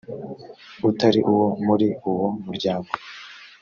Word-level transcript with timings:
utari 0.89 1.19
uwo 1.31 1.47
muri 1.65 1.87
uwo 2.09 2.27
muryango; 2.45 2.91